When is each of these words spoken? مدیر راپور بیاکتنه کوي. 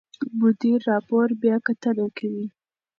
مدیر 0.39 0.79
راپور 0.91 1.27
بیاکتنه 1.41 2.05
کوي. 2.17 2.45